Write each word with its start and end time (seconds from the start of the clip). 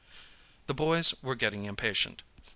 The 0.65 0.73
boys 0.73 1.13
were 1.21 1.35
getting 1.35 1.65
impatient. 1.65 2.23